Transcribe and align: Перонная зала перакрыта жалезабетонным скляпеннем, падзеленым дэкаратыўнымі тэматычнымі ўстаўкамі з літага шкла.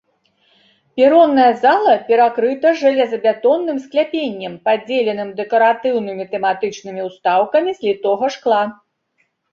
Перонная 0.95 1.49
зала 1.65 1.93
перакрыта 2.07 2.69
жалезабетонным 2.79 3.77
скляпеннем, 3.85 4.53
падзеленым 4.69 5.29
дэкаратыўнымі 5.41 6.23
тэматычнымі 6.33 7.01
ўстаўкамі 7.09 7.71
з 7.77 7.91
літага 7.91 8.25
шкла. 8.39 8.63